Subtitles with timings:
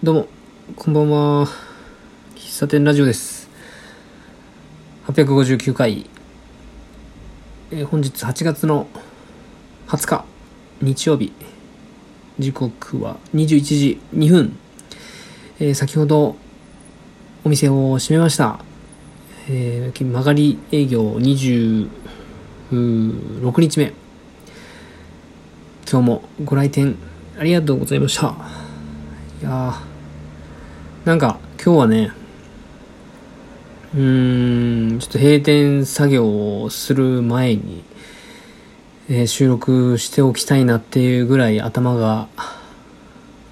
[0.00, 0.28] どうも、
[0.76, 1.48] こんばんは。
[2.36, 3.50] 喫茶店ラジオです。
[5.08, 6.08] 859回。
[7.72, 8.86] えー本日8月の
[9.88, 10.24] 20日、
[10.82, 11.32] 日曜日。
[12.38, 14.56] 時刻は21時2分。
[15.58, 16.36] えー先ほど、
[17.44, 18.60] お店を閉めました。
[19.48, 21.88] えー曲がり営業26
[22.70, 23.92] 日目。
[25.90, 26.94] 今日もご来店
[27.36, 28.36] ありがとうございました。
[29.40, 29.87] いやー
[31.08, 32.12] なんか今日はね、
[33.94, 37.82] うーん、ちょっと閉店作業をする前に、
[39.08, 42.28] えー収録しておきたいなっていうぐらい頭が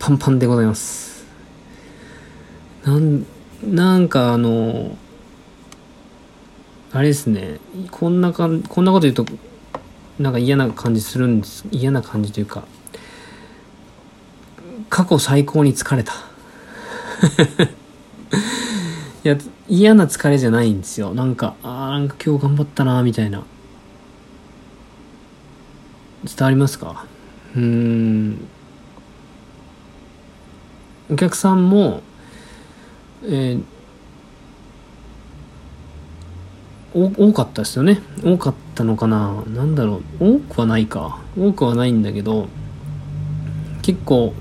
[0.00, 1.26] パンパンでございます。
[2.82, 3.24] なん、
[3.62, 4.98] なんかあの、
[6.90, 7.60] あれですね、
[7.92, 9.26] こんなかん、こんなこと言うと、
[10.18, 11.64] なんか嫌な感じするんです。
[11.70, 12.64] 嫌な感じというか、
[14.90, 16.33] 過去最高に疲れた。
[19.24, 19.38] いや、
[19.68, 21.14] 嫌な疲れじゃないんですよ。
[21.14, 23.42] なんか、あーなんか今日頑張ったな、みたいな。
[26.24, 27.06] 伝わりますか？
[27.54, 28.38] うーん。
[31.10, 32.02] お客さんも、
[33.24, 33.62] えー
[36.96, 38.00] お多かったですよね。
[38.22, 40.36] 多かったのかななんだろう。
[40.36, 41.18] 多くはないか。
[41.36, 42.46] 多くはないんだけど、
[43.82, 44.32] 結構、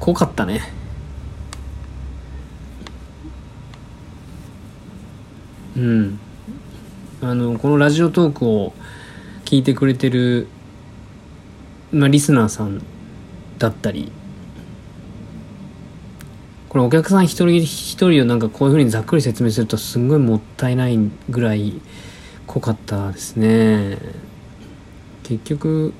[0.00, 0.60] 濃かったね。
[5.80, 6.20] うん。
[7.22, 8.74] あの、このラジオトークを
[9.46, 10.46] 聞いてくれてる、
[11.90, 12.82] まあ、リスナーさん
[13.58, 14.12] だったり、
[16.68, 20.98] これお客さん一人一人をなんかこういうふうにざっくり説明するとすんごいもったいない
[21.30, 21.80] ぐらい
[22.46, 23.98] 濃かったですね。
[25.22, 25.94] 結局、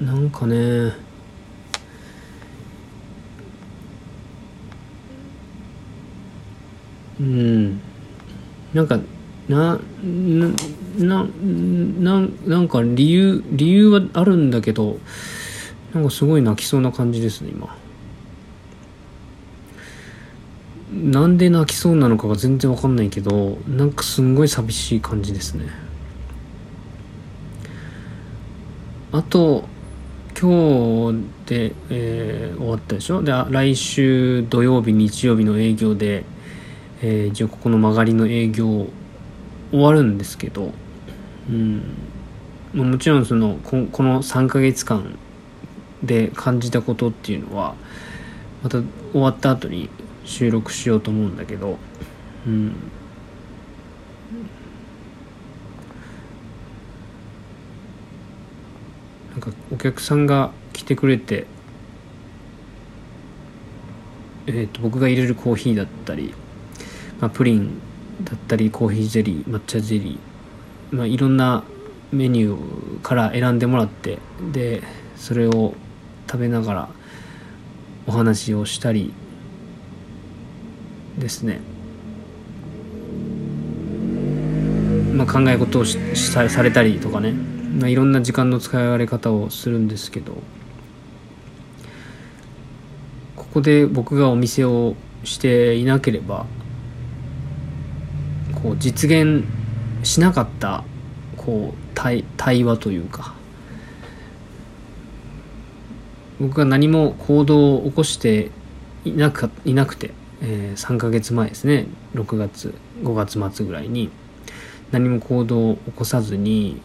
[0.00, 0.92] ななんかね、
[7.20, 7.80] うん。
[8.74, 8.98] なんか、
[9.48, 9.78] な、
[10.98, 11.26] な、
[11.98, 14.98] な、なんか理由、理由はあるんだけど、
[15.94, 17.74] なんかすごい泣きそうな感じですね、今。
[20.92, 25.66] なんで泣きそうなのかが全然わかんないけど、なんかすんごい寂しい感じですね。
[29.12, 29.64] あと、
[30.38, 33.22] 今日で、えー終わったでしょ？
[33.22, 36.24] で、来週土曜日、日曜日の営業で、
[37.06, 38.88] えー一応ここの曲がりの営業
[39.70, 40.72] 終わるんですけど、
[41.48, 41.82] うん、
[42.74, 45.16] まあもちろんそのここの3ヶ月間
[46.02, 47.76] で感じたことっていうのは
[48.64, 48.78] また
[49.12, 49.88] 終わった後に
[50.24, 51.78] 収録しようと思うんだけど、
[52.44, 52.74] うん、
[59.30, 61.46] なんかお客さんが来てくれて、
[64.48, 66.34] えー、と僕が入れるコーヒーだったり
[67.20, 67.80] まあ、プリン
[68.22, 71.64] だったりコーヒーゼリー抹茶ゼリー、まあ、いろんな
[72.12, 74.18] メニューから選んでもらって
[74.52, 74.82] で
[75.16, 75.74] それを
[76.30, 76.88] 食べながら
[78.06, 79.12] お話をしたり
[81.18, 81.60] ですね、
[85.14, 90.34] まあ、考え事をしさされたりとかね、まあ、いろんな時間の使われ方をするんですけど。
[93.56, 96.44] ここで僕がお店をしていなければ
[98.62, 99.44] こう実現
[100.02, 100.84] しなかった
[101.36, 103.34] こう対対話というか。
[106.38, 108.50] 僕が何も行動を起こして
[109.06, 110.10] いなくいなくて、
[110.42, 111.86] えー3ヶ月前ですね。
[112.14, 114.10] 6月5月末ぐらいに。
[114.92, 116.80] 何も行動を起こさずに、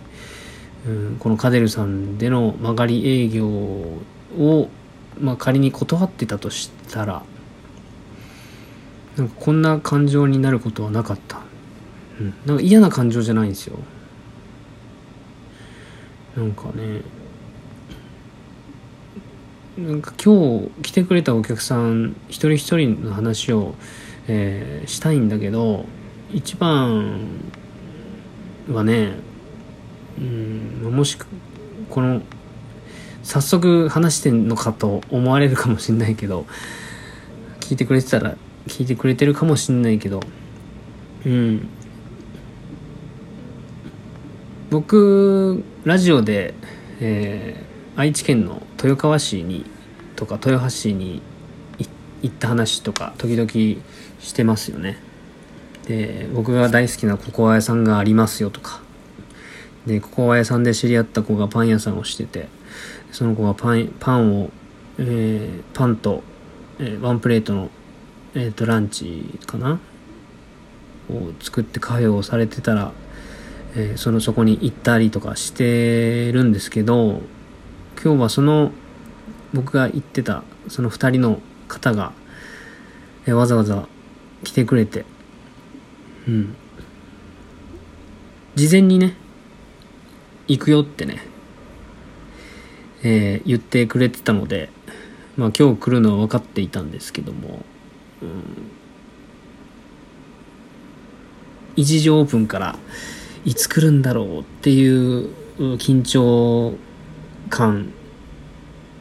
[0.88, 4.70] うん、このカデルさんでの曲がり営業を、
[5.20, 7.22] まあ、仮に断ってたとしたら
[9.18, 11.51] なんかこんな感情になることはなかった。
[12.22, 13.80] うん、なんか嫌な感情じゃないんですよ。
[16.38, 17.02] なんかね。
[19.78, 23.74] なんか今日来てくれたお客さん一人一人の話を、
[24.28, 25.86] えーしたいんだけど
[26.34, 27.22] 一番
[28.70, 29.14] はね
[30.20, 31.18] うんもし
[31.90, 32.22] この
[33.24, 36.46] 早速話してんのかと思われるかもしんないけど
[37.60, 38.36] 聞いてくれてたら
[38.68, 40.20] 聞いてくれてるかもしんないけど
[41.26, 41.68] うん。
[44.72, 46.56] 僕ラジオで、
[47.00, 49.66] えー愛知県の豊川市に
[50.16, 51.22] とか豊橋市に
[52.22, 53.52] 行った話とか時々
[54.22, 54.98] してますよね。
[55.88, 58.80] で僕が大好きなココア屋さんがありますよとか。
[59.86, 62.48] でココア屋さんで知り合った子がパン屋さんをしてて
[63.12, 64.50] その子がパンパンを
[64.98, 66.24] えー、パンと、
[66.80, 67.70] えー、ワンプレートの、
[68.36, 69.80] えーと、ランチかな？
[71.10, 72.94] を作ってカフェをされてたら、
[73.74, 77.22] えー、そのそこに行ったりとかしてるんですけど
[78.04, 78.72] 今日はその
[79.54, 82.12] 僕が行ってたその2人の方が、
[83.26, 83.88] えー、わざわざ
[84.44, 85.06] 来てくれて
[86.28, 86.56] うん。
[88.56, 89.16] 事前にね
[90.48, 91.22] 行くよってね、
[93.04, 94.70] えー、言ってくれてたので
[95.38, 97.64] まあ今日来るのは分かっていたんですけども、
[98.22, 98.44] うん、
[101.78, 102.76] 一時オープンから
[103.46, 106.76] いつ来るんだろうっていう緊張
[107.50, 107.92] 感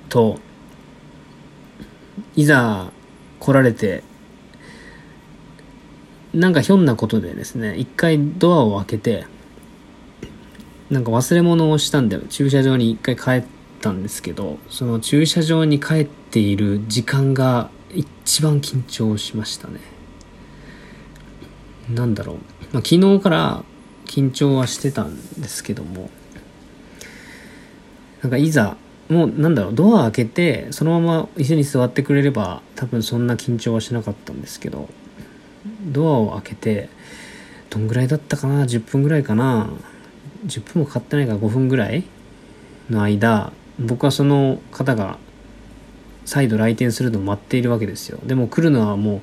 [0.09, 0.39] と
[2.37, 2.91] いざ
[3.39, 4.03] 来られて
[6.33, 9.27] なんかひょんなことでですね一回ドアを開けて
[10.91, 13.51] なんか忘れ物をしたんで駐車場に一回帰っ
[13.81, 19.81] たんですけどその駐車場に帰っている時間が一番緊張しましたね。
[21.89, 22.37] なんだろう、
[22.73, 23.65] まあ、昨日から
[24.11, 26.11] 緊張はしてたんですけども。
[28.23, 28.77] なんかいざ
[29.09, 34.89] もうなんだろうドア開けてそのまま椅子に座ってくれれば多分そんな緊張はしなかったんですけど。
[35.93, 36.89] ドアを開けて
[37.69, 39.71] どんぐらいだったかな？10分ぐらいかな
[40.47, 41.35] ？10分もかかってないか？
[41.35, 42.03] ら5分ぐらい
[42.89, 45.19] の間僕はその方が
[46.25, 48.19] 再度来店するのを待っているわけですよ。
[48.25, 49.23] でも来るのはも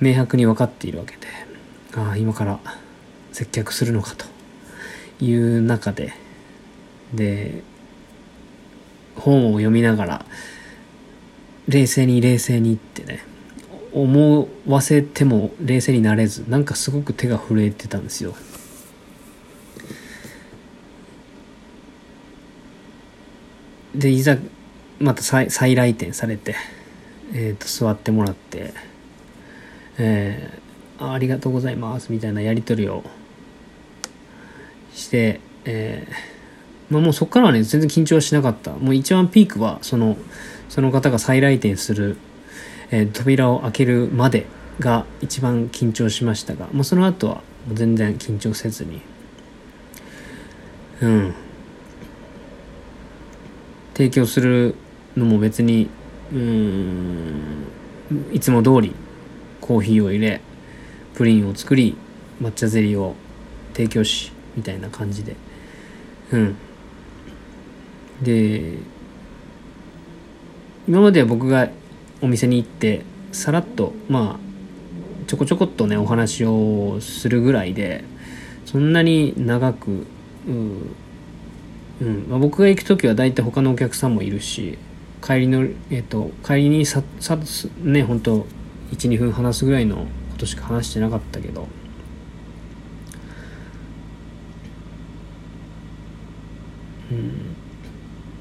[0.00, 1.26] う明白に分かっているわけで。
[1.94, 2.58] ああ今から
[3.32, 4.26] 接客するのかと
[5.24, 6.12] いう中で
[7.14, 7.62] で
[9.16, 10.26] 本を読みながら
[11.68, 13.24] 冷静に冷静にってね
[13.92, 18.34] 思わせても冷静になれずなんかすごく手が震えてたんですよ。
[23.94, 24.38] でいざ
[24.98, 26.56] また再再来店されて、
[27.34, 28.72] えー、と座ってもらって
[29.98, 33.04] 「えー、ありがとうございます」みたいなやり取りを、
[35.64, 38.72] えー、まあ、もうそこからはね全然緊張しなかった。
[38.72, 40.16] もう一番ピークはその
[40.68, 42.16] その方が再来店する、
[42.90, 44.46] えー、扉を開けるまで
[44.78, 47.42] が一番緊張しましたが、まあ、その後は
[47.72, 49.00] 全然緊張せずに。
[51.00, 51.34] うん。
[53.94, 54.74] 提供する
[55.16, 55.88] のも別に
[56.32, 57.66] うん
[58.32, 58.94] いつも通り
[59.60, 60.40] コーヒーを入れ
[61.14, 61.96] プリンを作り
[62.40, 63.14] 抹茶ゼリーを
[63.74, 65.36] 提供しみたいな感じで。
[66.32, 66.56] うん。
[68.22, 68.78] で
[70.86, 71.70] 今までは僕が
[72.20, 73.02] お店に行って
[73.32, 78.04] さらっとまあちょこちょこっとねお話をするぐらいで
[78.64, 80.06] そんなに長く
[80.46, 80.96] うん。
[82.28, 84.76] まあ、僕が行く時は大体他のお客さんもいるし
[85.24, 87.38] 帰りの、えーと、帰りにささ
[87.84, 88.44] ね本当
[88.90, 90.06] 12分話すぐらいのこ
[90.38, 91.68] としか話してなかったけど。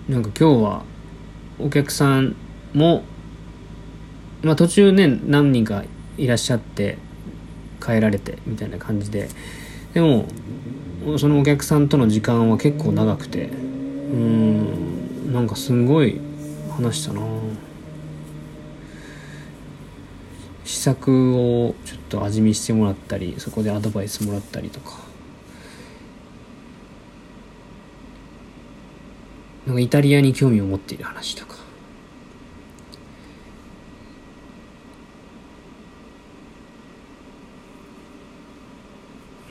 [0.08, 0.14] うん。
[0.14, 0.84] なんか今日は
[1.60, 2.36] お客さん
[2.74, 3.04] も
[4.44, 5.84] まあ途中ね何人か
[6.18, 6.98] いらっしゃって
[7.80, 9.30] 帰られてみたいな感じで。
[9.94, 10.26] でも
[11.18, 13.48] そのお客さんとの時間は結構長くて。
[13.48, 15.34] うん。
[15.34, 16.20] なんかすんごい
[16.70, 17.22] 話したな。
[20.66, 25.11] 試作をちょっと味見してもらったりそこでアドバイスもらったりとか。
[29.66, 31.56] なんかイタリアに興味を持っている話とか。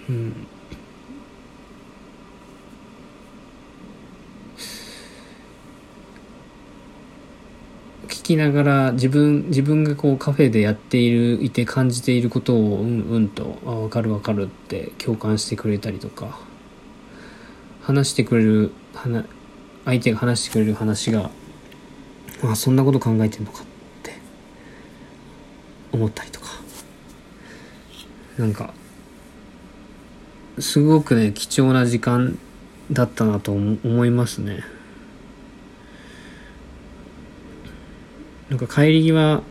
[0.08, 0.46] うん。
[8.08, 16.38] 聞きながら自分自分がこうカフェでやっているいて感じていることをうんうんとあ分かる分かるって共感してくれたりとか
[17.82, 19.24] 話してくれる話
[19.90, 21.30] 相手が話してくれる話が
[22.44, 23.64] あそんなこと考えてんのかっ
[24.04, 24.12] て
[25.92, 26.46] 思ったりとか
[28.38, 28.72] なんか
[30.60, 32.38] すごくね貴重な時間
[32.92, 34.62] だったなと思いますね。
[38.48, 39.42] なんか帰り際あ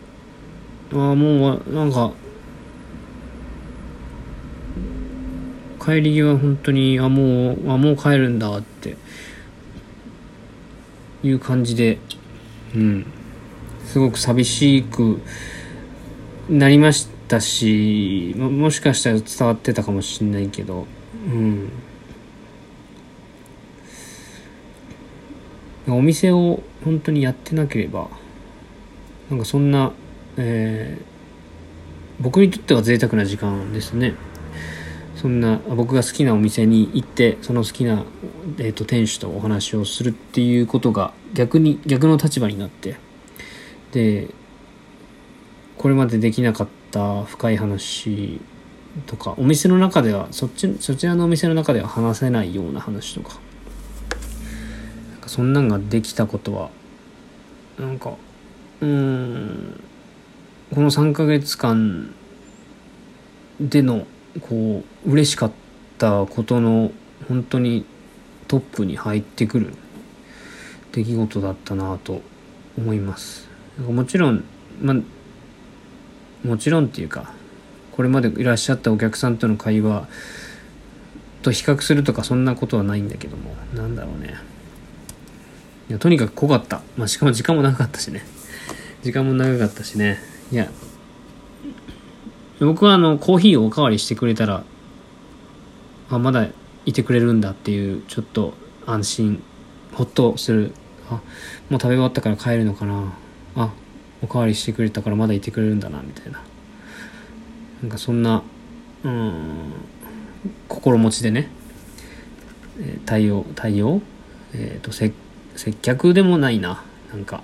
[0.92, 2.12] あもうなんか
[5.84, 8.98] 帰り際本当にあもうあもう帰るんだって
[11.24, 12.00] いう感じで
[12.76, 13.06] うん。
[13.86, 15.20] すごく寂しく
[16.48, 20.86] なりましたしももしかしたら伝わってたかもしれないけど。
[21.26, 21.72] うん。
[25.88, 28.10] お店を本当にやってなければ
[29.30, 29.92] なんかそんな、
[30.38, 34.14] えー、僕にとっては贅沢な時間ですね
[35.22, 38.06] そんな僕が好きなお店に行ってその好きな、
[38.58, 42.96] えーと、店主とお話をするっていうことが逆に逆の立場になって
[43.92, 44.30] で
[45.78, 48.40] これまでできなかった深い話
[49.08, 53.40] とかお店の中ではそっちそちらのお店の中では話せないような話とか
[55.12, 56.70] なんかそんなんができたことは
[57.78, 58.14] なんか
[58.80, 59.84] うん
[60.74, 62.14] この3ヶ月間
[63.60, 64.08] での
[64.42, 65.52] こう嬉しかっ
[65.98, 66.92] たことの
[67.28, 67.86] 本当に
[68.48, 69.74] トップに入ってくる
[70.92, 72.22] 出来事だったなと
[72.78, 73.48] 思います。
[73.80, 74.44] もちろん
[74.82, 74.96] ま
[76.44, 77.32] もちろんっていうか
[77.92, 80.08] これまでいらっしゃったお客さんとの会話
[81.42, 84.36] と比較するとかそんなことはないんだけどもなんだろうね。
[85.90, 88.24] いやとにかく濃かった、まあ、しかも時間も長かったしね。
[89.02, 90.20] 時間も長かったしね。
[90.52, 90.70] いや
[92.60, 94.64] 僕はあのコーヒーをおかわりしてくれたら
[96.10, 96.48] あまだ
[96.86, 98.54] いてくれるんだっていうちょっと
[98.86, 99.44] 安心
[99.94, 100.74] ほっとする。
[101.10, 101.22] あ
[101.70, 103.14] もう食べ終わったから帰るのかな。
[103.56, 103.72] あ
[104.22, 106.42] おかわりしてくれたからまだいてくれるんだなみたいな。
[107.82, 108.44] なんかそんな
[109.04, 109.44] うん
[110.68, 111.50] 心持ちでね
[113.06, 114.02] 対応対応？
[114.54, 115.14] えっ、ー、と接
[115.82, 116.84] 客でもないな。
[117.12, 117.42] なんか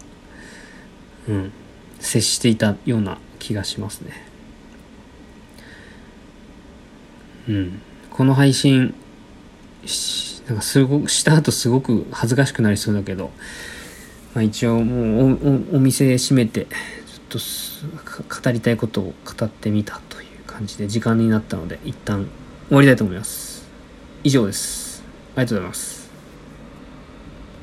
[1.27, 1.51] うん
[1.99, 4.34] 接していたような気がしますね。
[7.47, 7.81] うん。
[8.09, 8.93] この配信
[10.47, 13.31] なんかすごくした後すごく恥ずかしくなりそうだけど、
[14.33, 22.27] まあ、一応もうおお店閉めてちょっと語りたいことを語ってみたという感じで時間になったので一旦
[22.67, 23.67] 終わりたいと思います。
[24.23, 25.03] 以上です。
[25.35, 26.04] ありがとうございます。